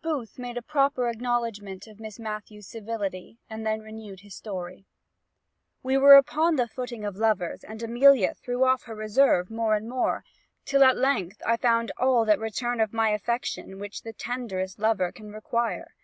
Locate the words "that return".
12.26-12.78